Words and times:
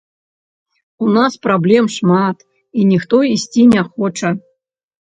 У 1.03 1.13
нас 1.17 1.37
праблем 1.47 1.85
шмат, 1.99 2.37
і 2.71 2.89
ніхто 2.95 3.23
ісці 3.35 3.63
не 3.77 3.81
хоча. 3.95 4.29